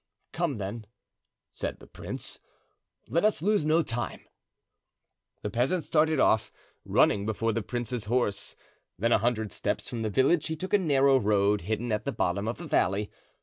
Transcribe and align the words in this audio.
"Come, 0.33 0.57
then," 0.57 0.87
said 1.51 1.79
the 1.79 1.85
prince; 1.85 2.39
"let 3.07 3.23
us 3.23 3.43
lose 3.43 3.67
no 3.67 3.83
time." 3.83 4.21
The 5.43 5.51
peasant 5.51 5.83
started 5.83 6.19
off, 6.19 6.51
running 6.83 7.23
before 7.27 7.53
the 7.53 7.61
prince's 7.61 8.05
horse; 8.05 8.55
then, 8.97 9.11
a 9.11 9.19
hundred 9.19 9.51
steps 9.51 9.87
from 9.87 10.01
the 10.01 10.09
village, 10.09 10.47
he 10.47 10.55
took 10.55 10.73
a 10.73 10.79
narrow 10.79 11.19
road 11.19 11.61
hidden 11.61 11.91
at 11.91 12.05
the 12.05 12.11
bottom 12.11 12.47
of 12.47 12.57
the 12.57 12.65
valley. 12.65 13.11